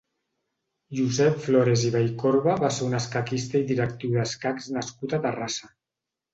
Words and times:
Josep 0.99 1.37
Flores 1.43 1.83
i 1.89 1.91
Vallcorba 1.97 2.57
va 2.65 2.73
ser 2.79 2.89
un 2.89 3.01
escaquista 3.03 3.63
i 3.63 3.69
directiu 3.75 4.19
d'escacs 4.19 4.73
nascut 4.81 5.19
a 5.21 5.25
Terrassa. 5.31 5.75